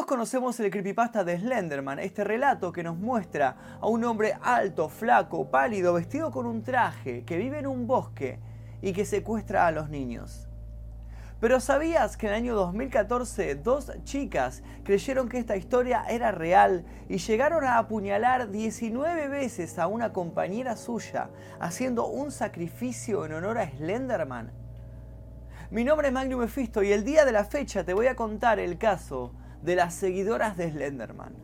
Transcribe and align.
Todos 0.00 0.08
conocemos 0.08 0.58
el 0.60 0.70
creepypasta 0.70 1.24
de 1.24 1.38
Slenderman, 1.38 1.98
este 1.98 2.24
relato 2.24 2.72
que 2.72 2.82
nos 2.82 2.96
muestra 2.96 3.76
a 3.82 3.86
un 3.86 4.02
hombre 4.04 4.32
alto, 4.40 4.88
flaco, 4.88 5.50
pálido, 5.50 5.92
vestido 5.92 6.30
con 6.30 6.46
un 6.46 6.62
traje, 6.62 7.22
que 7.26 7.36
vive 7.36 7.58
en 7.58 7.66
un 7.66 7.86
bosque 7.86 8.38
y 8.80 8.94
que 8.94 9.04
secuestra 9.04 9.66
a 9.66 9.72
los 9.72 9.90
niños. 9.90 10.48
Pero 11.38 11.60
¿sabías 11.60 12.16
que 12.16 12.28
en 12.28 12.32
el 12.32 12.38
año 12.38 12.54
2014 12.54 13.56
dos 13.56 13.92
chicas 14.04 14.62
creyeron 14.84 15.28
que 15.28 15.36
esta 15.36 15.58
historia 15.58 16.02
era 16.08 16.32
real 16.32 16.86
y 17.10 17.18
llegaron 17.18 17.64
a 17.64 17.76
apuñalar 17.76 18.50
19 18.50 19.28
veces 19.28 19.78
a 19.78 19.86
una 19.86 20.14
compañera 20.14 20.76
suya 20.76 21.28
haciendo 21.60 22.06
un 22.06 22.30
sacrificio 22.32 23.26
en 23.26 23.34
honor 23.34 23.58
a 23.58 23.68
Slenderman? 23.68 24.50
Mi 25.70 25.84
nombre 25.84 26.08
es 26.08 26.14
Magnum 26.14 26.40
Mephisto 26.40 26.82
y 26.82 26.90
el 26.90 27.04
día 27.04 27.26
de 27.26 27.32
la 27.32 27.44
fecha 27.44 27.84
te 27.84 27.92
voy 27.92 28.06
a 28.06 28.16
contar 28.16 28.58
el 28.58 28.78
caso 28.78 29.34
de 29.62 29.76
las 29.76 29.94
seguidoras 29.94 30.56
de 30.56 30.70
Slenderman. 30.70 31.34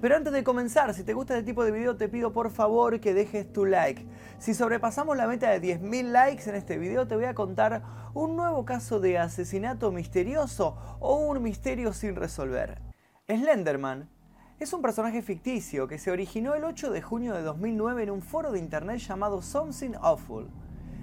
Pero 0.00 0.16
antes 0.16 0.32
de 0.32 0.44
comenzar, 0.44 0.92
si 0.92 1.04
te 1.04 1.14
gusta 1.14 1.34
este 1.34 1.46
tipo 1.46 1.64
de 1.64 1.70
video, 1.70 1.96
te 1.96 2.08
pido 2.08 2.32
por 2.32 2.50
favor 2.50 3.00
que 3.00 3.14
dejes 3.14 3.50
tu 3.50 3.64
like. 3.64 4.06
Si 4.38 4.52
sobrepasamos 4.52 5.16
la 5.16 5.26
meta 5.26 5.50
de 5.50 5.80
10.000 5.80 6.10
likes 6.10 6.48
en 6.50 6.56
este 6.56 6.76
video, 6.76 7.06
te 7.06 7.16
voy 7.16 7.24
a 7.24 7.34
contar 7.34 7.82
un 8.12 8.36
nuevo 8.36 8.66
caso 8.66 9.00
de 9.00 9.18
asesinato 9.18 9.90
misterioso 9.92 10.76
o 11.00 11.16
un 11.16 11.42
misterio 11.42 11.94
sin 11.94 12.14
resolver. 12.14 12.82
Slenderman 13.26 14.10
es 14.60 14.72
un 14.72 14.82
personaje 14.82 15.22
ficticio 15.22 15.88
que 15.88 15.98
se 15.98 16.10
originó 16.10 16.54
el 16.54 16.64
8 16.64 16.90
de 16.90 17.00
junio 17.00 17.34
de 17.34 17.42
2009 17.42 18.02
en 18.02 18.10
un 18.10 18.22
foro 18.22 18.52
de 18.52 18.58
internet 18.58 18.98
llamado 18.98 19.40
Something 19.40 19.92
Awful 20.00 20.50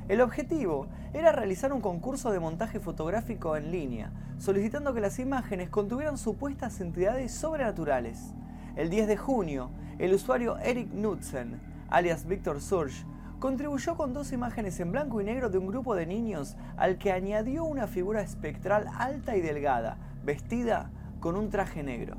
el 0.10 0.22
objetivo 0.22 0.88
era 1.14 1.32
realizar 1.32 1.72
un 1.72 1.80
concurso 1.80 2.32
de 2.32 2.40
montaje 2.40 2.80
fotográfico 2.80 3.56
en 3.56 3.72
línea, 3.72 4.12
solicitando 4.38 4.94
que 4.94 5.02
las 5.02 5.20
imágenes 5.20 5.70
contuvieran 5.70 6.18
supuestas 6.18 6.82
entidades 6.82 7.32
sobrenaturales. 7.34 8.34
El 8.76 8.90
10 8.90 9.08
de 9.08 9.18
junio, 9.18 9.70
el 10.00 10.14
usuario 10.14 10.58
Eric 10.58 10.90
Knudsen, 10.90 11.62
alias 11.90 12.26
Victor 12.26 12.60
Surge, 12.60 13.06
contribuyó 13.40 13.96
con 13.96 14.14
dos 14.14 14.34
imágenes 14.34 14.80
en 14.80 14.92
blanco 14.92 15.22
y 15.22 15.26
negro 15.26 15.50
de 15.50 15.58
un 15.58 15.68
grupo 15.68 15.96
de 15.96 16.06
niños 16.06 16.58
al 16.76 16.98
que 16.98 17.12
añadió 17.12 17.64
una 17.64 17.88
figura 17.88 18.22
espectral 18.22 18.88
alta 18.98 19.38
y 19.38 19.42
delgada, 19.42 19.98
vestida 20.26 20.90
con 21.20 21.36
un 21.36 21.50
traje 21.50 21.84
negro. 21.84 22.18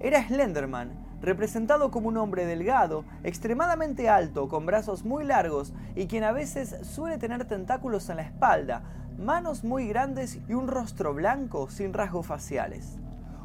Era 0.00 0.26
Slenderman, 0.26 1.07
representado 1.20 1.90
como 1.90 2.08
un 2.08 2.16
hombre 2.16 2.46
delgado, 2.46 3.04
extremadamente 3.24 4.08
alto, 4.08 4.48
con 4.48 4.66
brazos 4.66 5.04
muy 5.04 5.24
largos 5.24 5.72
y 5.94 6.06
quien 6.06 6.24
a 6.24 6.32
veces 6.32 6.76
suele 6.82 7.18
tener 7.18 7.44
tentáculos 7.44 8.08
en 8.08 8.16
la 8.16 8.22
espalda, 8.22 8.82
manos 9.18 9.64
muy 9.64 9.88
grandes 9.88 10.38
y 10.48 10.54
un 10.54 10.68
rostro 10.68 11.12
blanco 11.14 11.68
sin 11.70 11.92
rasgos 11.92 12.26
faciales. 12.26 12.98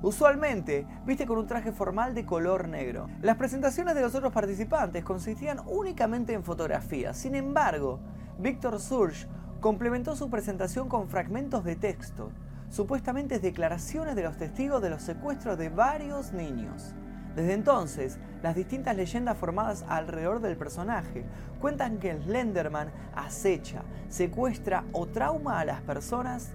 Usualmente 0.04 0.86
viste 1.06 1.26
con 1.26 1.38
un 1.38 1.48
traje 1.48 1.72
formal 1.72 2.14
de 2.14 2.26
color 2.26 2.68
negro. 2.68 3.08
Las 3.22 3.38
presentaciones 3.38 3.96
de 3.96 4.02
los 4.02 4.14
otros 4.14 4.34
participantes 4.34 5.04
consistían 5.04 5.62
únicamente 5.66 6.34
en 6.34 6.44
fotografías. 6.44 7.18
Sin 7.18 7.36
embargo, 7.36 8.00
Víctor 8.38 8.82
Surge 8.82 9.28
complementó 9.62 10.18
su 10.18 10.30
presentación 10.30 10.90
con 10.90 11.08
fragmentos 11.08 11.64
de 11.64 11.78
texto, 11.78 12.32
supuestamente 12.70 13.40
declaraciones 13.40 14.16
de 14.18 14.24
los 14.24 14.36
testigos 14.36 14.82
de 14.82 14.90
los 14.90 15.02
secuestros 15.02 15.58
de 15.58 15.70
varios 15.70 16.34
niños. 16.34 16.94
Desde 17.36 17.54
entonces, 17.54 18.20
las 18.44 18.56
distintas 18.56 18.96
leyendas 18.96 19.38
formadas 19.38 19.84
alrededor 19.88 20.40
del 20.40 20.56
personaje 20.56 21.26
cuentan 21.60 21.98
que 21.98 22.12
el 22.12 22.24
Slenderman 22.24 22.92
acecha, 23.16 23.82
secuestra 24.10 24.84
o 24.92 25.08
trauma 25.08 25.60
a 25.60 25.66
las 25.66 25.82
personas, 25.82 26.52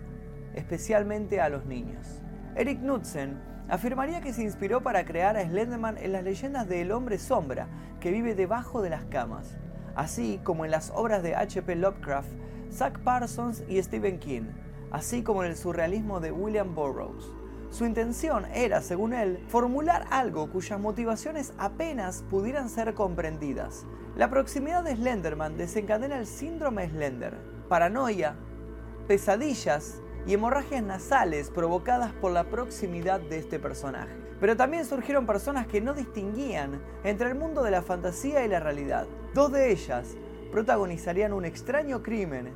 especialmente 0.54 1.40
a 1.40 1.48
los 1.48 1.66
niños. 1.66 2.22
Eric 2.54 2.80
Knudsen 2.80 3.40
afirmaría 3.68 4.20
que 4.20 4.32
se 4.32 4.42
inspiró 4.42 4.82
para 4.82 5.04
crear 5.04 5.36
a 5.36 5.44
Slenderman 5.44 5.98
en 5.98 6.12
las 6.12 6.22
leyendas 6.22 6.68
del 6.68 6.92
hombre 6.92 7.18
sombra 7.18 7.66
que 8.00 8.12
vive 8.12 8.34
debajo 8.34 8.80
de 8.80 8.90
las 8.90 9.04
camas, 9.06 9.56
así 9.96 10.40
como 10.44 10.64
en 10.64 10.70
las 10.70 10.92
obras 10.94 11.22
de 11.22 11.34
H.P. 11.34 11.74
Lovecraft, 11.74 12.30
Zack 12.70 13.00
Parsons 13.00 13.64
y 13.68 13.82
Stephen 13.82 14.18
King, 14.18 14.50
así 14.92 15.22
como 15.22 15.42
en 15.42 15.50
el 15.50 15.56
surrealismo 15.56 16.20
de 16.20 16.30
William 16.30 16.74
Burroughs. 16.74 17.37
Su 17.70 17.84
intención 17.84 18.46
era, 18.54 18.80
según 18.80 19.12
él, 19.12 19.44
formular 19.48 20.06
algo 20.10 20.50
cuyas 20.50 20.80
motivaciones 20.80 21.52
apenas 21.58 22.24
pudieran 22.30 22.70
ser 22.70 22.94
comprendidas. 22.94 23.84
La 24.16 24.30
proximidad 24.30 24.82
de 24.82 24.96
Slenderman 24.96 25.58
desencadena 25.58 26.18
el 26.18 26.26
síndrome 26.26 26.88
Slender, 26.88 27.36
paranoia, 27.68 28.36
pesadillas 29.06 30.00
y 30.26 30.32
hemorragias 30.32 30.82
nasales 30.82 31.50
provocadas 31.50 32.12
por 32.12 32.32
la 32.32 32.44
proximidad 32.44 33.20
de 33.20 33.38
este 33.38 33.58
personaje. 33.58 34.14
Pero 34.40 34.56
también 34.56 34.86
surgieron 34.86 35.26
personas 35.26 35.66
que 35.66 35.82
no 35.82 35.92
distinguían 35.92 36.80
entre 37.04 37.28
el 37.28 37.34
mundo 37.34 37.62
de 37.62 37.70
la 37.70 37.82
fantasía 37.82 38.44
y 38.44 38.48
la 38.48 38.60
realidad. 38.60 39.06
Dos 39.34 39.52
de 39.52 39.70
ellas 39.72 40.16
protagonizarían 40.50 41.34
un 41.34 41.44
extraño 41.44 42.02
crimen 42.02 42.54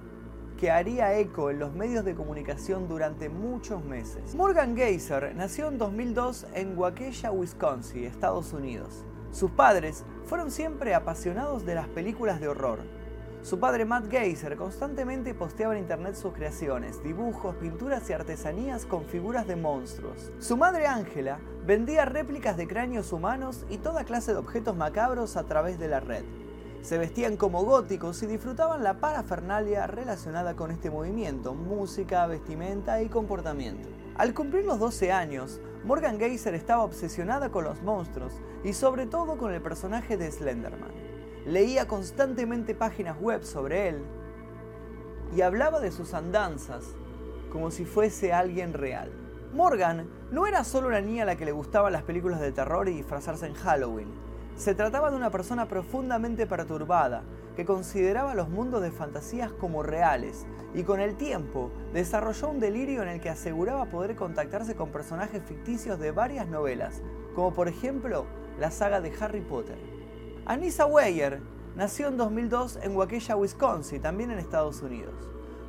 que 0.63 0.71
haría 0.71 1.19
eco 1.19 1.51
en 1.51 1.59
los 1.59 1.75
medios 1.75 2.05
de 2.05 2.15
comunicación 2.15 2.87
durante 2.87 3.29
muchos 3.29 3.85
meses. 3.85 4.37
Morgan 4.37 4.77
Geyser 4.77 5.35
nació 5.35 5.67
en 5.67 5.77
2002 5.77 6.47
en 6.55 6.79
Waukesha, 6.79 7.33
Wisconsin, 7.33 8.05
Estados 8.05 8.53
Unidos. 8.53 9.05
Sus 9.33 9.51
padres 9.51 10.05
fueron 10.25 10.53
siempre 10.53 10.95
apasionados 10.95 11.67
de 11.67 11.75
las 11.75 11.89
películas 11.89 12.41
de 12.41 12.47
horror. 12.47 12.79
Su 13.43 13.59
padre 13.59 13.85
Matt 13.85 14.09
Geyser 14.09 14.55
constantemente 14.55 15.35
posteaba 15.35 15.73
en 15.73 15.81
internet 15.81 16.15
sus 16.15 16.33
creaciones, 16.33 17.03
dibujos, 17.03 17.57
pinturas 17.57 18.09
y 18.09 18.13
artesanías 18.13 18.87
con 18.87 19.05
figuras 19.07 19.49
de 19.49 19.57
monstruos. 19.57 20.31
Su 20.39 20.57
madre 20.57 20.87
Angela 20.87 21.41
vendía 21.67 22.05
réplicas 22.05 22.57
de 22.57 22.69
cráneos 22.69 23.13
humanos 23.13 23.67
y 23.69 23.79
toda 23.79 24.05
clase 24.05 24.31
de 24.31 24.39
objetos 24.39 24.77
macabros 24.77 25.37
a 25.37 25.43
través 25.43 25.81
de 25.81 25.89
la 25.89 25.99
red 25.99 26.23
se 26.83 26.99
vestían 26.99 27.37
como 27.37 27.65
góticos 27.65 28.23
y 28.25 28.27
disfrutaban 28.27 28.83
la 28.83 28.99
parafernalia 28.99 29.87
relacionada 29.87 30.57
con 30.57 30.73
este 30.73 30.91
movimiento, 30.91 31.55
música, 31.55 32.27
vestimenta 32.27 33.01
y 33.01 33.09
comportamiento. 33.09 33.89
Al 34.17 34.35
cumplir 34.35 34.65
los 34.65 34.81
12 34.81 35.13
años, 35.13 35.61
Morgan 35.85 36.19
Geyser 36.19 36.55
estaba 36.55 36.83
obsesionada 36.83 37.51
con 37.51 37.65
los 37.65 37.83
monstruos 37.83 38.33
y 38.65 38.73
sobre 38.73 39.07
todo 39.07 39.39
con 39.39 39.53
el 39.55 39.63
personaje 39.63 40.17
de 40.17 40.31
Slenderman. 40.31 40.91
Leía 41.47 41.87
constantemente 41.87 42.75
páginas 42.75 43.19
web 43.21 43.45
sobre 43.45 43.89
él 43.89 44.03
y 45.37 45.41
hablaba 45.41 45.81
de 45.81 45.93
sus 45.93 46.15
andanzas 46.15 46.85
como 47.51 47.71
si 47.71 47.85
fuese 47.85 48.33
alguien 48.33 48.73
real. 48.73 49.11
Morgan 49.53 50.09
no 50.33 50.47
era 50.47 50.65
solo 50.65 50.89
una 50.89 51.01
niña 51.01 51.23
a 51.23 51.27
la 51.27 51.37
que 51.37 51.45
le 51.45 51.53
gustaban 51.53 51.93
las 51.93 52.03
películas 52.03 52.41
de 52.41 52.53
terror 52.53 52.89
y 52.89 52.95
disfrazarse 52.95 53.47
en 53.47 53.55
Halloween, 53.55 54.09
se 54.57 54.75
trataba 54.75 55.11
de 55.11 55.17
una 55.17 55.31
persona 55.31 55.69
profundamente 55.69 56.47
perturbada, 56.47 57.25
que 57.57 57.65
consideraba 57.65 58.35
los 58.35 58.49
mundos 58.49 58.83
de 58.83 58.91
fantasías 58.91 59.53
como 59.53 59.83
reales 59.83 60.47
y 60.75 60.85
con 60.85 61.01
el 61.01 61.17
tiempo 61.17 61.71
desarrolló 61.93 62.49
un 62.49 62.61
delirio 62.61 63.03
en 63.03 63.09
el 63.09 63.21
que 63.21 63.31
aseguraba 63.31 63.87
poder 63.87 64.17
contactarse 64.17 64.75
con 64.75 64.91
personajes 64.91 65.43
ficticios 65.45 65.99
de 65.99 66.13
varias 66.13 66.49
novelas, 66.49 67.03
como 67.35 67.53
por 67.53 67.69
ejemplo 67.69 68.25
la 68.59 68.71
saga 68.71 69.01
de 69.01 69.13
Harry 69.21 69.41
Potter. 69.41 69.77
Anissa 70.47 70.87
Weyer 70.87 71.41
nació 71.77 72.09
en 72.09 72.17
2002 72.17 72.79
en 72.83 72.97
Waukesha, 72.97 73.37
Wisconsin, 73.37 74.01
también 74.01 74.31
en 74.31 74.39
Estados 74.39 74.83
Unidos. 74.83 75.15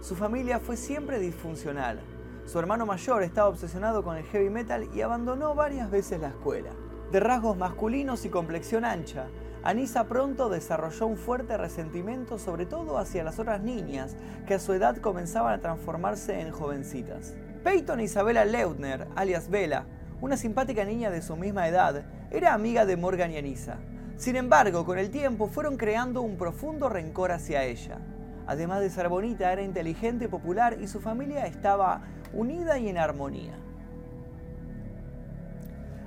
Su 0.02 0.16
familia 0.16 0.60
fue 0.60 0.78
siempre 0.78 1.20
disfuncional. 1.20 2.02
Su 2.46 2.60
hermano 2.60 2.86
mayor 2.86 3.24
estaba 3.24 3.48
obsesionado 3.48 4.04
con 4.04 4.18
el 4.18 4.26
heavy 4.26 4.50
metal 4.50 4.90
y 4.94 5.02
abandonó 5.02 5.56
varias 5.56 5.90
veces 5.90 6.20
la 6.20 6.30
escuela. 6.30 6.72
De 7.14 7.20
rasgos 7.20 7.56
masculinos 7.56 8.26
y 8.26 8.30
complexión 8.30 8.84
ancha, 8.84 9.28
Anisa 9.62 10.06
pronto 10.06 10.50
desarrolló 10.50 11.06
un 11.06 11.16
fuerte 11.16 11.58
resentimiento 11.58 12.40
sobre 12.40 12.66
todo 12.66 12.98
hacia 12.98 13.24
las 13.24 13.38
otras 13.38 13.62
niñas 13.62 14.16
que 14.48 14.56
a 14.56 14.60
su 14.60 14.74
edad 14.74 14.98
comenzaban 14.98 15.54
a 15.54 15.62
transformarse 15.62 16.42
en 16.42 16.50
jovencitas. 16.50 17.36
Peyton 17.64 18.00
Isabella 18.00 18.46
Leutner, 18.46 19.08
alias 19.16 19.48
Bella, 19.48 19.86
una 20.22 20.38
simpática 20.38 20.86
niña 20.86 21.12
de 21.12 21.22
su 21.22 21.36
misma 21.36 21.68
edad, 21.68 22.04
era 22.32 22.56
amiga 22.56 22.84
de 22.84 22.98
Morgan 22.98 23.30
y 23.30 23.38
Anisa. 23.38 23.78
Sin 24.18 24.36
embargo, 24.36 24.84
con 24.84 24.98
el 24.98 25.12
tiempo 25.12 25.46
fueron 25.46 25.78
creando 25.78 26.24
un 26.24 26.36
profundo 26.36 26.90
rencor 26.90 27.32
hacia 27.32 27.64
ella. 27.64 28.00
Además 28.48 28.82
de 28.82 28.90
ser 28.90 29.08
bonita, 29.08 29.54
era 29.54 29.62
inteligente, 29.62 30.30
popular 30.30 30.78
y 30.82 30.88
su 30.88 31.00
familia 31.00 31.46
estaba 31.46 32.02
unida 32.34 32.80
y 32.80 32.90
en 32.90 32.98
armonía. 32.98 33.63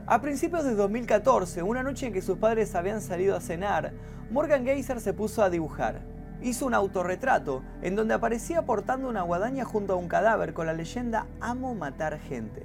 A 0.08 0.20
principios 0.20 0.62
de 0.62 0.76
2014, 0.76 1.64
una 1.64 1.82
noche 1.82 2.06
en 2.06 2.12
que 2.12 2.22
sus 2.22 2.38
padres 2.38 2.76
habían 2.76 3.00
salido 3.00 3.34
a 3.34 3.40
cenar, 3.40 3.92
Morgan 4.30 4.64
Geyser 4.64 5.00
se 5.00 5.12
puso 5.12 5.42
a 5.42 5.50
dibujar. 5.50 6.00
Hizo 6.40 6.64
un 6.64 6.74
autorretrato 6.74 7.64
en 7.82 7.96
donde 7.96 8.14
aparecía 8.14 8.62
portando 8.62 9.08
una 9.08 9.22
guadaña 9.22 9.64
junto 9.64 9.94
a 9.94 9.96
un 9.96 10.06
cadáver 10.06 10.54
con 10.54 10.66
la 10.66 10.74
leyenda 10.74 11.26
Amo 11.40 11.74
matar 11.74 12.20
gente. 12.20 12.62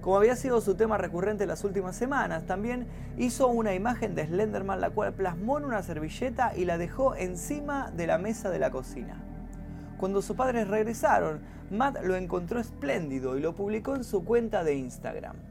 Como 0.00 0.16
había 0.16 0.36
sido 0.36 0.62
su 0.62 0.74
tema 0.74 0.96
recurrente 0.96 1.44
las 1.44 1.64
últimas 1.64 1.96
semanas, 1.96 2.46
también 2.46 2.86
hizo 3.18 3.48
una 3.48 3.74
imagen 3.74 4.14
de 4.14 4.26
Slenderman 4.26 4.80
la 4.80 4.88
cual 4.88 5.12
plasmó 5.12 5.58
en 5.58 5.66
una 5.66 5.82
servilleta 5.82 6.56
y 6.56 6.64
la 6.64 6.78
dejó 6.78 7.14
encima 7.14 7.90
de 7.90 8.06
la 8.06 8.16
mesa 8.16 8.48
de 8.48 8.58
la 8.58 8.70
cocina. 8.70 9.22
Cuando 9.98 10.22
sus 10.22 10.34
padres 10.34 10.66
regresaron, 10.66 11.40
Matt 11.70 12.02
lo 12.02 12.16
encontró 12.16 12.58
espléndido 12.58 13.36
y 13.36 13.42
lo 13.42 13.54
publicó 13.54 13.96
en 13.96 14.02
su 14.02 14.24
cuenta 14.24 14.64
de 14.64 14.76
Instagram. 14.76 15.49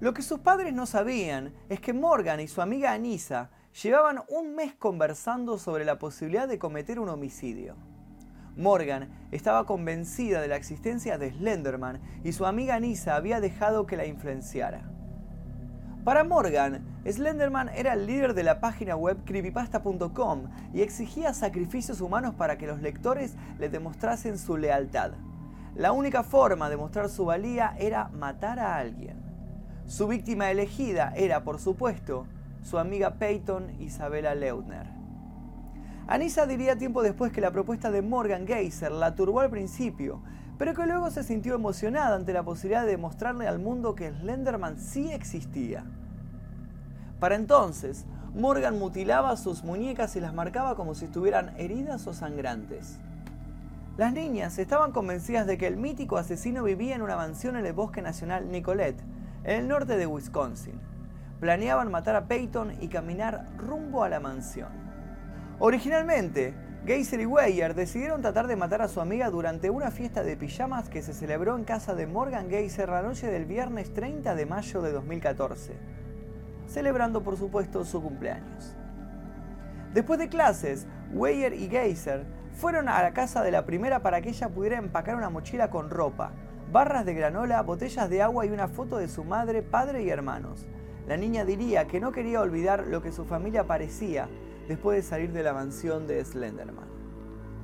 Lo 0.00 0.14
que 0.14 0.22
sus 0.22 0.38
padres 0.38 0.72
no 0.72 0.86
sabían 0.86 1.52
es 1.68 1.80
que 1.80 1.92
Morgan 1.92 2.38
y 2.38 2.46
su 2.46 2.62
amiga 2.62 2.92
Anissa 2.92 3.50
llevaban 3.82 4.20
un 4.28 4.54
mes 4.54 4.72
conversando 4.74 5.58
sobre 5.58 5.84
la 5.84 5.98
posibilidad 5.98 6.46
de 6.46 6.60
cometer 6.60 7.00
un 7.00 7.08
homicidio. 7.08 7.74
Morgan 8.56 9.08
estaba 9.32 9.66
convencida 9.66 10.40
de 10.40 10.46
la 10.46 10.54
existencia 10.54 11.18
de 11.18 11.32
Slenderman 11.32 12.00
y 12.22 12.32
su 12.32 12.46
amiga 12.46 12.76
Anissa 12.76 13.16
había 13.16 13.40
dejado 13.40 13.86
que 13.86 13.96
la 13.96 14.06
influenciara. 14.06 14.88
Para 16.04 16.22
Morgan, 16.22 16.86
Slenderman 17.04 17.68
era 17.70 17.94
el 17.94 18.06
líder 18.06 18.34
de 18.34 18.44
la 18.44 18.60
página 18.60 18.94
web 18.94 19.18
creepypasta.com 19.24 20.44
y 20.72 20.82
exigía 20.82 21.34
sacrificios 21.34 22.00
humanos 22.00 22.36
para 22.36 22.56
que 22.56 22.68
los 22.68 22.80
lectores 22.80 23.34
le 23.58 23.68
demostrasen 23.68 24.38
su 24.38 24.56
lealtad. 24.56 25.10
La 25.74 25.90
única 25.90 26.22
forma 26.22 26.70
de 26.70 26.76
mostrar 26.76 27.08
su 27.08 27.24
valía 27.24 27.74
era 27.78 28.08
matar 28.10 28.60
a 28.60 28.76
alguien. 28.76 29.27
Su 29.88 30.06
víctima 30.06 30.50
elegida 30.50 31.14
era, 31.16 31.44
por 31.44 31.58
supuesto, 31.58 32.26
su 32.62 32.78
amiga 32.78 33.14
Peyton 33.14 33.80
Isabella 33.80 34.34
Leutner. 34.34 34.86
Anissa 36.06 36.46
diría 36.46 36.76
tiempo 36.76 37.02
después 37.02 37.32
que 37.32 37.40
la 37.40 37.52
propuesta 37.52 37.90
de 37.90 38.02
Morgan 38.02 38.46
Geyser 38.46 38.92
la 38.92 39.14
turbó 39.14 39.40
al 39.40 39.48
principio, 39.48 40.20
pero 40.58 40.74
que 40.74 40.84
luego 40.84 41.10
se 41.10 41.22
sintió 41.22 41.54
emocionada 41.54 42.16
ante 42.16 42.34
la 42.34 42.42
posibilidad 42.42 42.82
de 42.82 42.90
demostrarle 42.90 43.48
al 43.48 43.60
mundo 43.60 43.94
que 43.94 44.10
Slenderman 44.10 44.78
sí 44.78 45.10
existía. 45.10 45.86
Para 47.18 47.36
entonces, 47.36 48.04
Morgan 48.34 48.78
mutilaba 48.78 49.38
sus 49.38 49.64
muñecas 49.64 50.14
y 50.16 50.20
las 50.20 50.34
marcaba 50.34 50.76
como 50.76 50.94
si 50.94 51.06
estuvieran 51.06 51.54
heridas 51.56 52.06
o 52.06 52.12
sangrantes. 52.12 52.98
Las 53.96 54.12
niñas 54.12 54.58
estaban 54.58 54.92
convencidas 54.92 55.46
de 55.46 55.56
que 55.56 55.66
el 55.66 55.78
mítico 55.78 56.18
asesino 56.18 56.62
vivía 56.62 56.94
en 56.94 57.00
una 57.00 57.16
mansión 57.16 57.56
en 57.56 57.64
el 57.64 57.72
bosque 57.72 58.02
nacional 58.02 58.52
Nicolette, 58.52 59.02
en 59.44 59.60
el 59.60 59.68
norte 59.68 59.96
de 59.96 60.06
Wisconsin. 60.06 60.80
Planeaban 61.40 61.90
matar 61.90 62.16
a 62.16 62.26
Peyton 62.26 62.72
y 62.80 62.88
caminar 62.88 63.46
rumbo 63.56 64.02
a 64.02 64.08
la 64.08 64.20
mansión. 64.20 64.68
Originalmente, 65.60 66.54
Geyser 66.86 67.20
y 67.20 67.26
Weyer 67.26 67.74
decidieron 67.74 68.22
tratar 68.22 68.46
de 68.46 68.56
matar 68.56 68.82
a 68.82 68.88
su 68.88 69.00
amiga 69.00 69.30
durante 69.30 69.70
una 69.70 69.90
fiesta 69.90 70.22
de 70.22 70.36
pijamas 70.36 70.88
que 70.88 71.02
se 71.02 71.12
celebró 71.12 71.56
en 71.56 71.64
casa 71.64 71.94
de 71.94 72.06
Morgan 72.06 72.48
Geyser 72.48 72.88
la 72.88 73.02
noche 73.02 73.26
del 73.26 73.44
viernes 73.44 73.92
30 73.92 74.34
de 74.34 74.46
mayo 74.46 74.82
de 74.82 74.92
2014, 74.92 75.74
celebrando 76.66 77.22
por 77.22 77.36
supuesto 77.36 77.84
su 77.84 78.02
cumpleaños. 78.02 78.76
Después 79.92 80.18
de 80.18 80.28
clases, 80.28 80.86
Weyer 81.12 81.52
y 81.54 81.68
Geyser 81.68 82.24
fueron 82.52 82.88
a 82.88 83.02
la 83.02 83.12
casa 83.12 83.42
de 83.42 83.50
la 83.50 83.64
primera 83.64 84.00
para 84.00 84.20
que 84.20 84.30
ella 84.30 84.48
pudiera 84.48 84.78
empacar 84.78 85.16
una 85.16 85.30
mochila 85.30 85.70
con 85.70 85.90
ropa, 85.90 86.32
barras 86.70 87.06
de 87.06 87.14
granola, 87.14 87.62
botellas 87.62 88.10
de 88.10 88.22
agua 88.22 88.44
y 88.44 88.50
una 88.50 88.68
foto 88.68 88.98
de 88.98 89.08
su 89.08 89.24
madre, 89.24 89.62
padre 89.62 90.02
y 90.02 90.10
hermanos. 90.10 90.66
La 91.06 91.16
niña 91.16 91.44
diría 91.44 91.86
que 91.86 92.00
no 92.00 92.12
quería 92.12 92.40
olvidar 92.40 92.86
lo 92.86 93.00
que 93.00 93.12
su 93.12 93.24
familia 93.24 93.66
parecía 93.66 94.28
después 94.68 94.96
de 94.96 95.02
salir 95.02 95.32
de 95.32 95.42
la 95.42 95.54
mansión 95.54 96.06
de 96.06 96.22
Slenderman. 96.22 96.88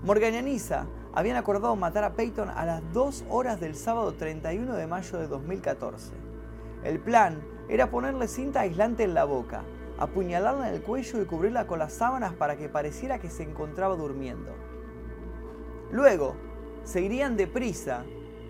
Morgan 0.02 0.34
y 0.34 0.38
Anissa 0.38 0.86
habían 1.12 1.36
acordado 1.36 1.76
matar 1.76 2.04
a 2.04 2.14
Peyton 2.14 2.48
a 2.48 2.64
las 2.64 2.82
2 2.92 3.26
horas 3.28 3.60
del 3.60 3.74
sábado 3.74 4.14
31 4.14 4.74
de 4.74 4.86
mayo 4.86 5.18
de 5.18 5.28
2014. 5.28 6.12
El 6.82 6.98
plan 6.98 7.42
era 7.68 7.90
ponerle 7.90 8.28
cinta 8.28 8.60
aislante 8.60 9.04
en 9.04 9.14
la 9.14 9.24
boca, 9.24 9.62
apuñalarla 9.98 10.68
en 10.68 10.74
el 10.74 10.82
cuello 10.82 11.20
y 11.20 11.26
cubrirla 11.26 11.66
con 11.66 11.78
las 11.78 11.92
sábanas 11.92 12.32
para 12.32 12.56
que 12.56 12.68
pareciera 12.68 13.18
que 13.18 13.30
se 13.30 13.42
encontraba 13.42 13.96
durmiendo. 13.96 14.52
Luego, 15.90 16.34
se 16.84 17.00
irían 17.00 17.36
deprisa 17.36 18.04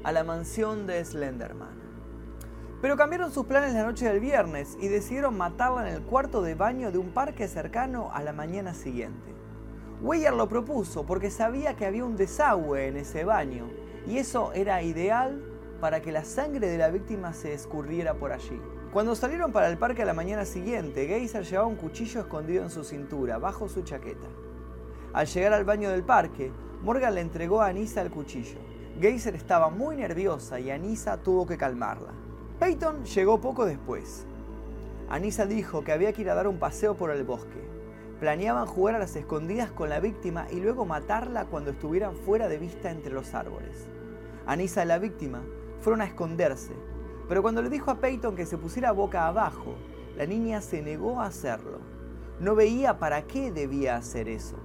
a 0.04 0.12
la 0.12 0.22
mansión 0.22 0.86
de 0.86 1.02
Slenderman. 1.02 1.82
Pero 2.82 2.96
cambiaron 2.96 3.32
sus 3.32 3.46
planes 3.46 3.72
la 3.72 3.84
noche 3.84 4.06
del 4.06 4.20
viernes 4.20 4.76
y 4.78 4.88
decidieron 4.88 5.36
matarla 5.38 5.88
en 5.88 5.94
el 5.94 6.02
cuarto 6.02 6.42
de 6.42 6.54
baño 6.54 6.92
de 6.92 6.98
un 6.98 7.12
parque 7.12 7.48
cercano 7.48 8.10
a 8.12 8.22
la 8.22 8.34
mañana 8.34 8.74
siguiente. 8.74 9.32
Weyer 10.02 10.34
lo 10.34 10.46
propuso 10.48 11.06
porque 11.06 11.30
sabía 11.30 11.76
que 11.76 11.86
había 11.86 12.04
un 12.04 12.16
desagüe 12.16 12.88
en 12.88 12.98
ese 12.98 13.24
baño 13.24 13.70
y 14.06 14.18
eso 14.18 14.52
era 14.52 14.82
ideal 14.82 15.42
para 15.80 16.02
que 16.02 16.12
la 16.12 16.24
sangre 16.24 16.68
de 16.68 16.76
la 16.76 16.90
víctima 16.90 17.32
se 17.32 17.54
escurriera 17.54 18.12
por 18.12 18.32
allí. 18.32 18.60
Cuando 18.92 19.14
salieron 19.14 19.50
para 19.50 19.70
el 19.70 19.78
parque 19.78 20.02
a 20.02 20.06
la 20.06 20.12
mañana 20.12 20.44
siguiente, 20.44 21.06
Geyser 21.06 21.44
llevaba 21.44 21.68
un 21.68 21.76
cuchillo 21.76 22.20
escondido 22.20 22.62
en 22.62 22.70
su 22.70 22.84
cintura, 22.84 23.38
bajo 23.38 23.68
su 23.68 23.82
chaqueta. 23.82 24.28
Al 25.14 25.26
llegar 25.26 25.54
al 25.54 25.64
baño 25.64 25.88
del 25.88 26.04
parque, 26.04 26.52
Morgan 26.82 27.14
le 27.14 27.22
entregó 27.22 27.62
a 27.62 27.68
Anissa 27.68 28.02
el 28.02 28.10
cuchillo. 28.10 28.73
Geyser 29.00 29.34
estaba 29.34 29.70
muy 29.70 29.96
nerviosa 29.96 30.60
y 30.60 30.70
Anissa 30.70 31.16
tuvo 31.16 31.46
que 31.46 31.58
calmarla. 31.58 32.12
Peyton 32.60 33.04
llegó 33.04 33.40
poco 33.40 33.66
después. 33.66 34.24
Anissa 35.08 35.46
dijo 35.46 35.82
que 35.82 35.92
había 35.92 36.12
que 36.12 36.22
ir 36.22 36.30
a 36.30 36.34
dar 36.34 36.46
un 36.46 36.58
paseo 36.58 36.94
por 36.94 37.10
el 37.10 37.24
bosque. 37.24 37.60
Planeaban 38.20 38.66
jugar 38.66 38.94
a 38.94 39.00
las 39.00 39.16
escondidas 39.16 39.72
con 39.72 39.88
la 39.88 39.98
víctima 39.98 40.46
y 40.50 40.60
luego 40.60 40.84
matarla 40.84 41.46
cuando 41.46 41.72
estuvieran 41.72 42.14
fuera 42.14 42.46
de 42.46 42.58
vista 42.58 42.92
entre 42.92 43.12
los 43.12 43.34
árboles. 43.34 43.86
Anissa 44.46 44.84
y 44.84 44.86
la 44.86 44.98
víctima 44.98 45.42
fueron 45.80 46.00
a 46.00 46.06
esconderse, 46.06 46.72
pero 47.28 47.42
cuando 47.42 47.62
le 47.62 47.70
dijo 47.70 47.90
a 47.90 47.96
Peyton 47.96 48.36
que 48.36 48.46
se 48.46 48.58
pusiera 48.58 48.92
boca 48.92 49.26
abajo, 49.26 49.74
la 50.16 50.24
niña 50.24 50.60
se 50.60 50.82
negó 50.82 51.20
a 51.20 51.26
hacerlo. 51.26 51.78
No 52.38 52.54
veía 52.54 53.00
para 53.00 53.22
qué 53.22 53.50
debía 53.50 53.96
hacer 53.96 54.28
eso. 54.28 54.56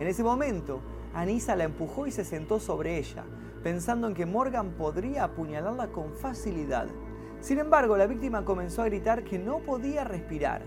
En 0.00 0.06
ese 0.06 0.22
momento, 0.22 0.80
Anissa 1.12 1.54
la 1.54 1.64
empujó 1.64 2.06
y 2.06 2.10
se 2.10 2.24
sentó 2.24 2.58
sobre 2.58 2.98
ella, 2.98 3.24
pensando 3.64 4.06
en 4.06 4.14
que 4.14 4.26
Morgan 4.26 4.72
podría 4.72 5.24
apuñalarla 5.24 5.88
con 5.88 6.12
facilidad. 6.12 6.86
Sin 7.40 7.58
embargo, 7.58 7.96
la 7.96 8.06
víctima 8.06 8.44
comenzó 8.44 8.82
a 8.82 8.84
gritar 8.84 9.24
que 9.24 9.38
no 9.38 9.60
podía 9.60 10.04
respirar. 10.04 10.60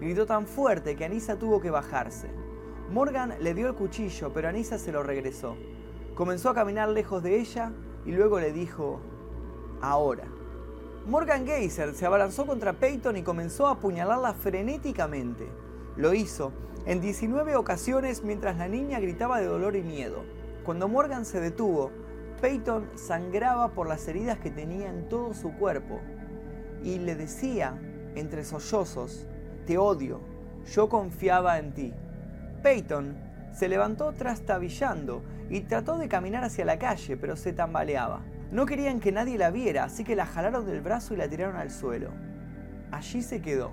Gritó 0.00 0.26
tan 0.26 0.46
fuerte 0.46 0.96
que 0.96 1.06
Anissa 1.06 1.38
tuvo 1.38 1.62
que 1.62 1.70
bajarse. 1.70 2.28
Morgan 2.90 3.34
le 3.40 3.54
dio 3.54 3.68
el 3.68 3.74
cuchillo, 3.74 4.34
pero 4.34 4.50
Anissa 4.50 4.78
se 4.78 4.92
lo 4.92 5.02
regresó. 5.02 5.56
Comenzó 6.14 6.50
a 6.50 6.54
caminar 6.54 6.90
lejos 6.90 7.22
de 7.22 7.40
ella 7.40 7.72
y 8.04 8.12
luego 8.12 8.38
le 8.38 8.52
dijo, 8.52 9.00
ahora. 9.80 10.24
Morgan 11.06 11.46
Geyser 11.46 11.94
se 11.94 12.04
abalanzó 12.04 12.46
contra 12.46 12.74
Peyton 12.74 13.16
y 13.16 13.22
comenzó 13.22 13.66
a 13.66 13.72
apuñalarla 13.72 14.34
frenéticamente. 14.34 15.48
Lo 15.96 16.12
hizo 16.12 16.52
en 16.84 17.00
19 17.00 17.56
ocasiones 17.56 18.22
mientras 18.22 18.58
la 18.58 18.68
niña 18.68 19.00
gritaba 19.00 19.40
de 19.40 19.46
dolor 19.46 19.74
y 19.74 19.82
miedo. 19.82 20.22
Cuando 20.64 20.88
Morgan 20.88 21.24
se 21.24 21.40
detuvo, 21.40 21.92
Peyton 22.40 22.90
sangraba 22.96 23.68
por 23.72 23.88
las 23.88 24.06
heridas 24.08 24.38
que 24.38 24.50
tenía 24.50 24.90
en 24.90 25.08
todo 25.08 25.32
su 25.32 25.52
cuerpo 25.52 26.00
y 26.82 26.98
le 26.98 27.14
decía, 27.14 27.78
entre 28.14 28.44
sollozos, 28.44 29.26
te 29.66 29.78
odio, 29.78 30.20
yo 30.72 30.88
confiaba 30.88 31.58
en 31.58 31.72
ti. 31.72 31.94
Peyton 32.62 33.16
se 33.52 33.68
levantó 33.68 34.12
trastabillando 34.12 35.22
y 35.48 35.60
trató 35.62 35.96
de 35.96 36.08
caminar 36.08 36.44
hacia 36.44 36.64
la 36.64 36.78
calle, 36.78 37.16
pero 37.16 37.36
se 37.36 37.52
tambaleaba. 37.52 38.20
No 38.52 38.66
querían 38.66 39.00
que 39.00 39.12
nadie 39.12 39.38
la 39.38 39.50
viera, 39.50 39.84
así 39.84 40.04
que 40.04 40.14
la 40.14 40.26
jalaron 40.26 40.66
del 40.66 40.80
brazo 40.80 41.14
y 41.14 41.16
la 41.16 41.28
tiraron 41.28 41.56
al 41.56 41.70
suelo. 41.70 42.10
Allí 42.92 43.22
se 43.22 43.40
quedó. 43.40 43.72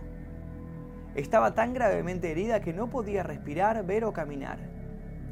Estaba 1.15 1.53
tan 1.53 1.73
gravemente 1.73 2.31
herida 2.31 2.61
que 2.61 2.73
no 2.73 2.89
podía 2.89 3.23
respirar, 3.23 3.85
ver 3.85 4.05
o 4.05 4.13
caminar. 4.13 4.57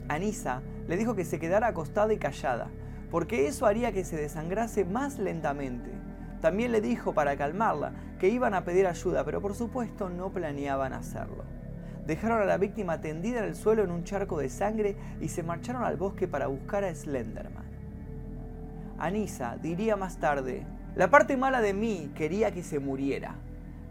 Anisa 0.10 0.62
le 0.88 0.98
dijo 0.98 1.16
que 1.16 1.26
se 1.26 1.40
quedara 1.40 1.68
acostada 1.68 2.14
y 2.14 2.18
callada, 2.18 2.70
porque 3.12 3.48
eso 3.48 3.66
haría 3.66 3.92
que 3.92 4.06
se 4.06 4.16
desangrase 4.16 4.86
más 4.86 5.20
lentamente. 5.20 5.92
También 6.40 6.72
le 6.72 6.82
dijo 6.82 7.14
para 7.14 7.36
calmarla 7.36 7.92
que 8.20 8.30
iban 8.30 8.54
a 8.54 8.64
pedir 8.64 8.88
ayuda, 8.88 9.24
pero 9.26 9.42
por 9.42 9.54
supuesto 9.54 10.10
no 10.10 10.32
planeaban 10.32 10.94
hacerlo. 10.94 11.44
Dejaron 12.08 12.42
a 12.42 12.46
la 12.46 12.58
víctima 12.58 13.02
tendida 13.02 13.40
en 13.40 13.46
el 13.46 13.56
suelo 13.56 13.84
en 13.84 13.92
un 13.92 14.06
charco 14.06 14.40
de 14.40 14.50
sangre 14.50 14.96
y 15.20 15.28
se 15.28 15.44
marcharon 15.44 15.84
al 15.84 15.98
bosque 15.98 16.28
para 16.28 16.48
buscar 16.48 16.84
a 16.84 16.96
Slenderman. 16.96 17.70
Anisa 18.98 19.58
diría 19.62 19.96
más 19.98 20.18
tarde, 20.18 20.66
la 20.96 21.10
parte 21.10 21.38
mala 21.38 21.62
de 21.62 21.74
mí 21.74 22.12
quería 22.16 22.52
que 22.52 22.64
se 22.64 22.80
muriera, 22.80 23.36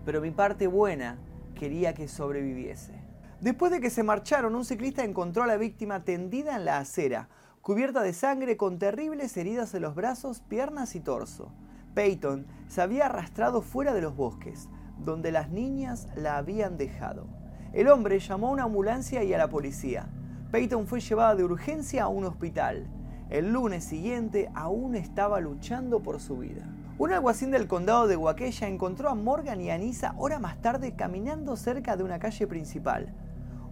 pero 0.04 0.20
mi 0.20 0.30
parte 0.30 0.66
buena 0.66 1.18
quería 1.54 1.94
que 1.94 2.08
sobreviviese. 2.08 2.94
Después 3.40 3.72
de 3.72 3.80
que 3.80 3.90
se 3.90 4.02
marcharon, 4.02 4.54
un 4.54 4.64
ciclista 4.64 5.04
encontró 5.04 5.42
a 5.44 5.46
la 5.46 5.56
víctima 5.56 6.04
tendida 6.04 6.56
en 6.56 6.64
la 6.64 6.78
acera, 6.78 7.28
cubierta 7.62 8.00
de 8.00 8.14
sangre 8.14 8.56
con 8.56 8.78
terribles 8.78 9.36
heridas 9.36 9.74
en 9.74 9.82
los 9.82 9.94
brazos, 9.94 10.40
piernas 10.40 10.94
y 10.94 11.00
torso. 11.00 11.52
Peyton 11.94 12.46
se 12.68 12.80
había 12.80 13.06
arrastrado 13.06 13.60
fuera 13.60 13.92
de 13.92 14.00
los 14.00 14.16
bosques, 14.16 14.68
donde 14.98 15.30
las 15.30 15.50
niñas 15.50 16.08
la 16.16 16.38
habían 16.38 16.78
dejado. 16.78 17.26
El 17.74 17.88
hombre 17.88 18.18
llamó 18.18 18.48
a 18.48 18.52
una 18.52 18.62
ambulancia 18.64 19.22
y 19.24 19.34
a 19.34 19.38
la 19.38 19.50
policía. 19.50 20.08
Peyton 20.50 20.86
fue 20.86 21.00
llevada 21.00 21.34
de 21.34 21.44
urgencia 21.44 22.04
a 22.04 22.08
un 22.08 22.24
hospital. 22.24 22.88
El 23.28 23.52
lunes 23.52 23.84
siguiente 23.84 24.50
aún 24.54 24.94
estaba 24.94 25.38
luchando 25.40 26.00
por 26.02 26.18
su 26.18 26.38
vida. 26.38 26.66
Un 26.96 27.12
alguacil 27.12 27.50
del 27.50 27.68
condado 27.68 28.06
de 28.06 28.16
Waukesha 28.16 28.68
encontró 28.68 29.10
a 29.10 29.14
Morgan 29.14 29.60
y 29.60 29.70
a 29.70 29.74
Anissa 29.74 30.14
hora 30.16 30.38
más 30.38 30.60
tarde 30.62 30.96
caminando 30.96 31.56
cerca 31.56 31.96
de 31.96 32.04
una 32.04 32.18
calle 32.18 32.46
principal. 32.46 33.14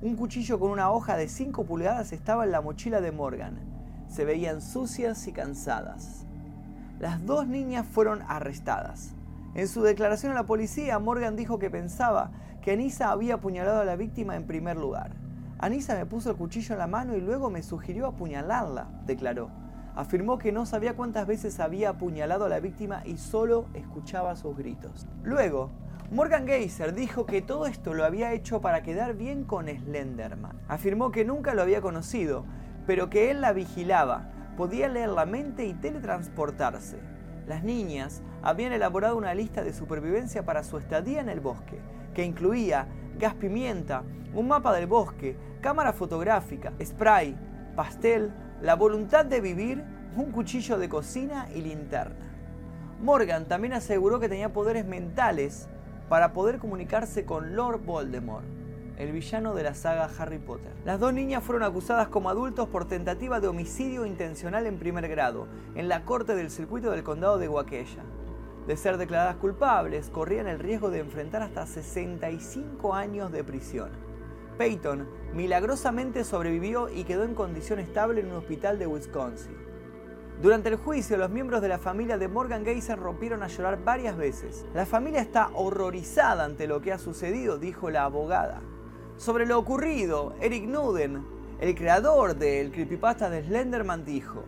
Un 0.03 0.15
cuchillo 0.15 0.61
con 0.61 0.71
una 0.71 0.91
hoja 0.91 1.17
de 1.17 1.29
5 1.29 1.65
pulgadas 1.65 2.13
estaba 2.13 2.45
en 2.45 2.53
la 2.53 2.61
mochila 2.61 3.01
de 3.01 3.13
Morgan 3.13 3.78
se 4.09 4.25
veían 4.25 4.61
sucias 4.61 5.27
y 5.27 5.33
cansadas. 5.33 6.25
Las 6.99 7.25
dos 7.25 7.47
niñas 7.47 7.87
fueron 7.87 8.23
arrestadas. 8.27 9.15
En 9.55 9.69
su 9.69 9.83
declaración 9.83 10.33
a 10.33 10.35
la 10.35 10.47
policía, 10.47 10.99
Morgan 10.99 11.37
dijo 11.37 11.59
que 11.59 11.71
pensaba 11.71 12.31
que 12.61 12.73
Anissa 12.73 13.11
había 13.11 13.35
apuñalado 13.35 13.81
a 13.81 13.85
la 13.85 13.97
víctima 13.97 14.37
en 14.37 14.47
primer 14.47 14.77
lugar. 14.77 15.13
Anissa 15.59 15.95
me 15.97 16.07
puso 16.07 16.31
el 16.31 16.37
cuchillo 16.37 16.75
en 16.75 16.79
la 16.79 16.87
mano 16.87 17.17
y 17.17 17.21
luego 17.21 17.51
me 17.51 17.63
sugirió 17.63 18.07
apuñalarla, 18.07 18.89
declaró. 19.07 19.51
Afirmó 19.97 20.39
que 20.39 20.53
no 20.53 20.67
sabía 20.67 20.95
cuántas 20.95 21.27
veces 21.27 21.59
había 21.59 21.91
apuñalado 21.91 22.45
a 22.45 22.49
la 22.49 22.61
víctima 22.61 23.03
y 23.05 23.17
solo 23.17 23.67
escuchaba 23.75 24.37
sus 24.37 24.57
gritos. 24.57 25.07
Luego, 25.25 25.71
Morgan 26.11 26.47
Geyser 26.47 26.95
dijo 26.95 27.27
que 27.27 27.43
todo 27.43 27.67
esto 27.67 27.95
lo 27.95 28.05
había 28.05 28.33
hecho 28.33 28.61
para 28.61 28.83
quedar 28.83 29.15
bien 29.15 29.45
con 29.45 29.67
Slenderman. 29.67 30.61
Afirmó 30.69 31.11
que 31.11 31.25
nunca 31.25 31.55
lo 31.55 31.63
había 31.63 31.81
conocido, 31.81 32.45
pero 32.89 33.11
que 33.11 33.31
él 33.31 33.43
la 33.43 33.53
vigilaba, 33.53 34.31
podía 34.57 34.89
leer 34.89 35.11
la 35.11 35.27
mente 35.27 35.67
y 35.67 35.75
teletransportarse. 35.75 36.99
Las 37.47 37.63
niñas 37.63 38.23
habían 38.43 38.73
elaborado 38.73 39.15
una 39.19 39.35
lista 39.35 39.63
de 39.63 39.75
supervivencia 39.75 40.47
para 40.47 40.65
su 40.65 40.79
estadía 40.79 41.21
en 41.21 41.29
el 41.29 41.41
bosque, 41.41 41.83
que 42.15 42.25
incluía 42.25 42.87
gas 43.19 43.35
pimienta, 43.35 44.05
un 44.33 44.49
mapa 44.49 44.73
del 44.73 44.87
bosque, 44.87 45.37
cámara 45.61 45.93
fotográfica, 45.93 46.73
spray, 46.83 47.37
pastel, 47.77 48.33
la 48.63 48.75
voluntad 48.75 49.27
de 49.27 49.43
vivir, 49.43 49.85
un 50.17 50.33
cuchillo 50.33 50.79
de 50.79 50.89
cocina 50.89 51.47
y 51.55 51.61
linterna. 51.61 52.33
Morgan 53.03 53.45
también 53.49 53.75
aseguró 53.75 54.19
que 54.19 54.31
tenía 54.31 54.55
poderes 54.55 54.87
mentales 54.87 55.69
para 56.09 56.33
poder 56.33 56.59
comunicarse 56.59 57.27
con 57.27 57.55
Lord 57.55 57.85
Voldemort, 57.85 58.47
el 58.99 59.13
villano 59.13 59.55
de 59.55 59.63
la 59.63 59.75
saga 59.75 60.11
Harry 60.19 60.39
Potter. 60.39 60.73
Las 60.85 60.99
dos 60.99 61.13
niñas 61.13 61.45
fueron 61.45 61.63
acusadas 61.63 62.09
como 62.09 62.31
adultos 62.31 62.69
por 62.69 62.89
tentativa 62.89 63.39
de 63.39 63.47
homicidio 63.47 64.05
intencional 64.05 64.67
en 64.67 64.79
primer 64.79 65.07
grado 65.09 65.47
en 65.77 65.89
la 65.89 66.05
corte 66.05 66.35
del 66.35 66.51
circuito 66.51 66.91
del 66.91 67.05
condado 67.05 67.39
de 67.39 67.49
Waukesha. 67.49 68.03
De 68.67 68.77
ser 68.77 68.99
declaradas 68.99 69.37
culpables, 69.37 70.11
corrían 70.11 70.49
el 70.49 70.59
riesgo 70.59 70.91
de 70.91 70.99
enfrentar 70.99 71.43
hasta 71.43 71.65
65 71.65 72.93
años 72.93 73.31
de 73.31 73.45
prisión. 73.45 73.91
Peyton 74.59 75.09
milagrosamente 75.33 76.25
sobrevivió 76.25 76.89
y 76.89 77.05
quedó 77.05 77.23
en 77.23 77.37
condición 77.37 77.79
estable 77.79 78.21
en 78.21 78.33
un 78.33 78.39
hospital 78.39 78.81
de 78.81 78.89
Wisconsin. 78.89 79.57
Durante 80.43 80.71
el 80.71 80.77
juicio, 80.77 81.17
los 81.17 81.31
miembros 81.31 81.63
de 81.63 81.69
la 81.69 81.79
familia 81.79 82.19
de 82.19 82.27
Morgan 82.27 82.65
Geyser 82.65 82.99
rompieron 82.99 83.45
a 83.45 83.49
llorar 83.49 83.83
varias 83.85 84.17
veces. 84.17 84.67
La 84.75 84.87
familia 84.87 85.21
está 85.21 85.51
horrorizada 85.55 86.45
ante 86.45 86.67
lo 86.67 86.81
que 86.81 86.93
ha 86.93 86.99
sucedido, 86.99 87.59
dijo 87.59 87.91
la 87.91 88.05
abogada. 88.05 88.61
Sobre 89.19 89.47
lo 89.47 89.59
ocurrido, 89.59 90.33
Eric 90.41 90.69
Nuden, 90.69 91.27
el 91.61 91.75
creador 91.75 92.37
del 92.37 92.71
creepypasta 92.71 93.29
de 93.29 93.43
Slenderman, 93.43 94.05
dijo: 94.05 94.45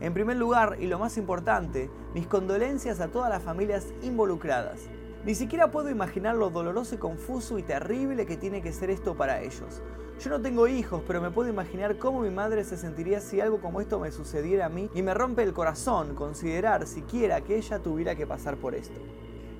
En 0.00 0.12
primer 0.12 0.36
lugar, 0.36 0.78
y 0.80 0.88
lo 0.88 0.98
más 0.98 1.16
importante, 1.16 1.88
mis 2.12 2.26
condolencias 2.26 2.98
a 2.98 3.06
todas 3.06 3.30
las 3.30 3.40
familias 3.40 3.86
involucradas. 4.02 4.88
Ni 5.24 5.36
siquiera 5.36 5.70
puedo 5.70 5.90
imaginar 5.90 6.34
lo 6.34 6.50
doloroso 6.50 6.96
y 6.96 6.98
confuso 6.98 7.56
y 7.56 7.62
terrible 7.62 8.26
que 8.26 8.36
tiene 8.36 8.62
que 8.62 8.72
ser 8.72 8.90
esto 8.90 9.16
para 9.16 9.42
ellos. 9.42 9.80
Yo 10.18 10.30
no 10.30 10.40
tengo 10.40 10.66
hijos, 10.66 11.02
pero 11.06 11.20
me 11.20 11.30
puedo 11.30 11.48
imaginar 11.48 11.98
cómo 11.98 12.22
mi 12.22 12.30
madre 12.30 12.64
se 12.64 12.76
sentiría 12.76 13.20
si 13.20 13.40
algo 13.40 13.60
como 13.60 13.80
esto 13.80 14.00
me 14.00 14.10
sucediera 14.10 14.66
a 14.66 14.70
mí 14.70 14.90
y 14.92 15.02
me 15.02 15.14
rompe 15.14 15.44
el 15.44 15.52
corazón 15.52 16.16
considerar 16.16 16.84
siquiera 16.88 17.42
que 17.42 17.56
ella 17.56 17.78
tuviera 17.78 18.16
que 18.16 18.26
pasar 18.26 18.56
por 18.56 18.74
esto. 18.74 18.98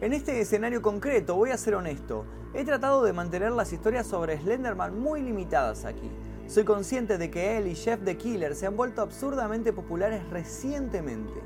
En 0.00 0.12
este 0.12 0.40
escenario 0.40 0.80
concreto, 0.80 1.34
voy 1.34 1.50
a 1.50 1.56
ser 1.56 1.74
honesto, 1.74 2.24
he 2.54 2.64
tratado 2.64 3.02
de 3.02 3.12
mantener 3.12 3.50
las 3.50 3.72
historias 3.72 4.06
sobre 4.06 4.38
Slenderman 4.38 4.96
muy 4.96 5.22
limitadas 5.22 5.84
aquí. 5.84 6.08
Soy 6.46 6.62
consciente 6.62 7.18
de 7.18 7.32
que 7.32 7.58
él 7.58 7.66
y 7.66 7.74
Jeff 7.74 7.98
the 8.04 8.16
Killer 8.16 8.54
se 8.54 8.66
han 8.68 8.76
vuelto 8.76 9.02
absurdamente 9.02 9.72
populares 9.72 10.22
recientemente. 10.30 11.42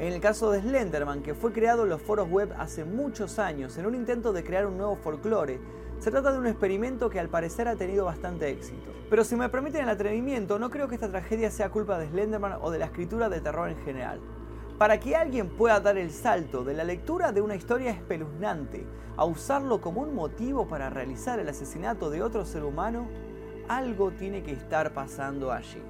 En 0.00 0.12
el 0.12 0.20
caso 0.20 0.50
de 0.50 0.60
Slenderman, 0.62 1.22
que 1.22 1.34
fue 1.34 1.52
creado 1.52 1.84
en 1.84 1.90
los 1.90 2.02
foros 2.02 2.28
web 2.28 2.52
hace 2.58 2.84
muchos 2.84 3.38
años 3.38 3.78
en 3.78 3.86
un 3.86 3.94
intento 3.94 4.32
de 4.32 4.42
crear 4.42 4.66
un 4.66 4.78
nuevo 4.78 4.96
folclore, 4.96 5.60
se 6.00 6.10
trata 6.10 6.32
de 6.32 6.38
un 6.38 6.48
experimento 6.48 7.08
que 7.08 7.20
al 7.20 7.28
parecer 7.28 7.68
ha 7.68 7.76
tenido 7.76 8.06
bastante 8.06 8.50
éxito. 8.50 8.90
Pero 9.10 9.22
si 9.22 9.36
me 9.36 9.48
permiten 9.48 9.82
el 9.82 9.90
atrevimiento, 9.90 10.58
no 10.58 10.70
creo 10.70 10.88
que 10.88 10.96
esta 10.96 11.08
tragedia 11.08 11.52
sea 11.52 11.70
culpa 11.70 12.00
de 12.00 12.08
Slenderman 12.08 12.58
o 12.62 12.72
de 12.72 12.80
la 12.80 12.86
escritura 12.86 13.28
de 13.28 13.40
terror 13.40 13.68
en 13.68 13.78
general. 13.84 14.20
Para 14.82 14.98
que 14.98 15.14
alguien 15.14 15.48
pueda 15.48 15.78
dar 15.78 15.96
el 15.96 16.10
salto 16.10 16.64
de 16.64 16.74
la 16.74 16.82
lectura 16.82 17.30
de 17.30 17.40
una 17.40 17.54
historia 17.54 17.92
espeluznante 17.92 18.84
a 19.16 19.24
usarlo 19.24 19.80
como 19.80 20.00
un 20.00 20.12
motivo 20.12 20.66
para 20.66 20.90
realizar 20.90 21.38
el 21.38 21.48
asesinato 21.48 22.10
de 22.10 22.20
otro 22.20 22.44
ser 22.44 22.64
humano, 22.64 23.06
algo 23.68 24.10
tiene 24.10 24.42
que 24.42 24.50
estar 24.50 24.92
pasando 24.92 25.52
allí. 25.52 25.80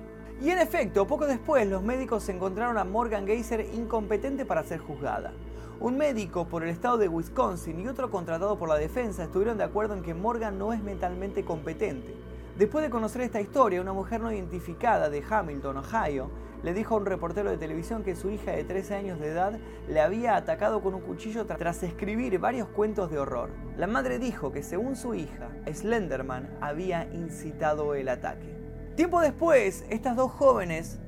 Y 0.43 0.51
en 0.51 0.59
efecto, 0.59 1.07
poco 1.07 1.27
después 1.27 1.67
los 1.67 1.83
médicos 1.83 2.29
encontraron 2.29 2.77
a 2.77 2.85
Morgan 2.85 3.27
Geyser 3.27 3.67
incompetente 3.73 4.45
para 4.45 4.63
ser 4.63 4.81
juzgada. 4.81 5.33
Un 5.81 5.97
médico 5.97 6.47
por 6.47 6.63
el 6.63 6.69
estado 6.69 6.99
de 6.99 7.09
Wisconsin 7.09 7.81
y 7.81 7.89
otro 7.89 8.11
contratado 8.11 8.59
por 8.59 8.69
la 8.69 8.77
defensa 8.77 9.25
estuvieron 9.25 9.57
de 9.57 9.65
acuerdo 9.65 9.95
en 9.95 10.03
que 10.03 10.13
Morgan 10.13 10.59
no 10.59 10.75
es 10.75 10.83
mentalmente 10.83 11.47
competente. 11.47 12.15
Después 12.59 12.85
de 12.85 12.91
conocer 12.91 13.23
esta 13.23 13.41
historia, 13.41 13.81
una 13.81 13.95
mujer 13.95 14.21
no 14.21 14.31
identificada 14.31 15.09
de 15.09 15.25
Hamilton, 15.27 15.79
Ohio, 15.79 16.29
le 16.63 16.75
dijo 16.75 16.95
a 16.95 16.99
un 16.99 17.07
reportero 17.07 17.51
de 17.51 17.57
televisión 17.57 18.03
que 18.03 18.15
su 18.15 18.31
hija 18.31 18.53
de 18.53 18.65
13 18.65 18.95
años 18.95 19.21
de 19.21 19.29
edad 19.29 19.59
le 19.89 20.01
había 20.01 20.37
atacado 20.37 20.81
con 20.81 20.95
un 20.95 21.01
cuchillo 21.01 21.45
tras 21.47 21.83
escribir 21.83 22.39
varios 22.39 22.69
cuentos 22.69 23.11
de 23.11 23.19
horror. 23.19 23.51
La 23.77 23.87
madre 23.87 24.19
dijo 24.19 24.53
que 24.53 24.63
según 24.63 24.97
su 24.97 25.15
hija, 25.15 25.51
Slenderman 25.73 26.49
había 26.61 27.05
incitado 27.13 27.95
el 27.95 28.09
ataque. 28.09 28.57
Tiempo 28.95 29.21
después, 29.21 29.85
estas 29.91 30.17
dos 30.17 30.31
jóvenes 30.31 30.99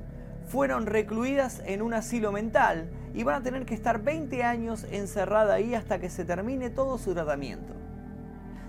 fueron 0.47 0.85
recluidas 0.85 1.61
en 1.65 1.81
un 1.81 1.93
asilo 1.93 2.31
mental 2.31 2.89
y 3.13 3.23
van 3.23 3.35
a 3.35 3.43
tener 3.43 3.65
que 3.65 3.73
estar 3.73 4.01
20 4.01 4.43
años 4.43 4.85
encerrada 4.91 5.53
ahí 5.55 5.73
hasta 5.73 5.99
que 5.99 6.09
se 6.09 6.25
termine 6.25 6.69
todo 6.69 6.97
su 6.97 7.13
tratamiento. 7.13 7.73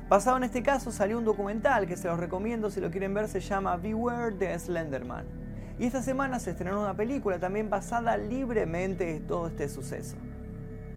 Basado 0.09 0.37
en 0.37 0.45
este 0.45 0.63
caso 0.63 0.93
salió 0.93 1.19
un 1.19 1.25
documental 1.25 1.87
que 1.87 1.97
se 1.97 2.07
los 2.07 2.21
recomiendo 2.21 2.71
si 2.71 2.81
lo 2.81 2.93
quieren 2.93 3.13
ver, 3.13 3.27
se 3.27 3.41
llama 3.41 3.77
Beware 3.77 4.33
the 4.37 4.57
Slenderman. 4.57 5.46
Y 5.79 5.85
esta 5.85 6.03
semana 6.03 6.39
se 6.39 6.53
estrenó 6.53 6.81
una 6.81 6.95
película 6.95 7.39
también 7.39 7.69
basada 7.69 8.17
libremente 8.17 9.17
en 9.17 9.27
todo 9.27 9.49
este 9.49 9.69
suceso. 9.69 10.17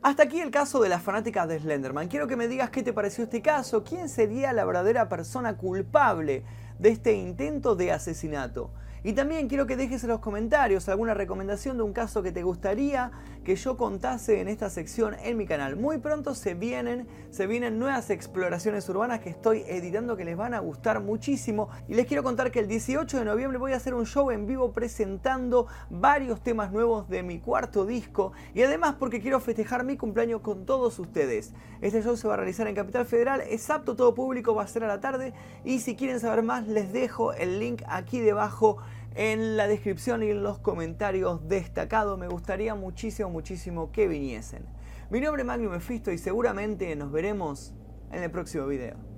Hasta 0.02 0.24
aquí 0.24 0.40
el 0.40 0.52
caso 0.52 0.80
de 0.80 0.88
las 0.88 1.04
fanáticas 1.04 1.50
de 1.50 1.60
Slenderman. 1.60 2.08
Quiero 2.08 2.28
que 2.28 2.38
me 2.38 2.48
digas 2.48 2.70
qué 2.70 2.82
te 2.82 2.94
pareció 2.94 3.26
este 3.26 3.42
caso, 3.42 3.84
quién 3.84 4.08
sería 4.08 4.54
la 4.54 4.64
verdadera 4.64 5.10
persona 5.10 5.58
culpable 5.58 6.46
de 6.80 6.90
este 6.90 7.14
intento 7.14 7.76
de 7.76 7.92
asesinato. 7.92 8.72
Y 9.04 9.12
también 9.12 9.50
quiero 9.50 9.68
que 9.68 9.76
dejes 9.76 10.04
en 10.04 10.10
los 10.10 10.20
comentarios 10.20 10.88
alguna 10.88 11.14
recomendación 11.14 11.76
de 11.76 11.84
un 11.84 11.92
caso 11.92 12.24
que 12.24 12.32
te 12.32 12.44
gustaría 12.44 13.12
que 13.50 13.56
yo 13.56 13.78
contase 13.78 14.42
en 14.42 14.48
esta 14.48 14.70
sección 14.70 15.16
en 15.24 15.36
mi 15.36 15.48
canal. 15.48 15.76
Muy 15.76 15.98
pronto 15.98 16.36
se 16.36 16.54
vienen, 16.54 17.08
se 17.32 17.48
vienen 17.48 17.80
nuevas 17.80 18.12
exploraciones 18.12 18.88
urbanas 18.90 19.22
que 19.22 19.32
estoy 19.32 19.64
editando 19.66 20.16
que 20.16 20.24
les 20.24 20.38
van 20.38 20.54
a 20.54 20.60
gustar 20.60 21.00
muchísimo. 21.00 21.68
Y 21.88 21.96
les 21.96 22.06
quiero 22.06 22.22
contar 22.22 22.52
que 22.52 22.60
el 22.60 22.68
18 22.68 23.18
de 23.18 23.26
noviembre 23.26 23.58
voy 23.58 23.74
a 23.74 23.78
hacer 23.78 23.96
un 23.96 24.06
show 24.06 24.30
en 24.30 24.46
vivo 24.46 24.72
presentando 24.72 25.66
varios 25.90 26.44
temas 26.44 26.72
nuevos 26.72 27.10
de 27.10 27.24
mi 27.24 27.40
cuarto 27.40 27.88
disco. 27.88 28.34
Y 28.54 28.62
además 28.62 28.98
porque 29.00 29.20
quiero 29.20 29.40
festejar 29.40 29.84
mi 29.84 29.98
cumpleaños 29.98 30.42
con 30.42 30.68
todos 30.68 31.00
ustedes. 31.00 31.56
Este 31.82 32.04
show 32.04 32.16
se 32.18 32.28
va 32.28 32.36
a 32.36 32.38
realizar 32.38 32.68
en 32.68 32.76
Capital 32.76 33.08
Federal, 33.08 33.42
es 33.42 33.68
apto 33.72 33.96
todo 33.96 34.14
público, 34.14 34.54
va 34.54 34.62
a 34.62 34.68
ser 34.68 34.84
a 34.84 34.88
la 34.88 35.02
tarde. 35.02 35.34
Y 35.66 35.80
si 35.80 35.96
quieren 35.96 36.20
saber 36.20 36.44
más 36.44 36.68
les 36.68 36.94
dejo 36.94 37.34
el 37.34 37.60
link 37.60 37.82
aquí 37.88 38.20
debajo 38.20 38.78
en 39.16 39.58
la 39.58 39.68
descripción 39.68 40.24
y 40.24 40.30
en 40.30 40.44
los 40.44 40.60
comentarios 40.60 41.48
destacados. 41.48 42.18
Me 42.18 42.28
gustaría 42.28 42.76
muchísimo, 42.76 43.30
muchísimo 43.30 43.92
que 43.92 44.08
viniesen. 44.08 44.66
Mi 45.10 45.22
nombre 45.22 45.42
es 45.42 45.48
Magnum 45.48 45.72
Mefisto 45.72 46.12
y 46.12 46.18
seguramente 46.18 46.96
nos 46.96 47.12
veremos 47.12 47.74
en 48.12 48.24
el 48.24 48.32
próximo 48.32 48.68
video. 48.68 49.09